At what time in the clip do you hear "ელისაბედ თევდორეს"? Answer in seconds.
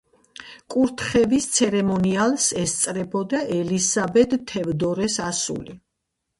3.61-5.23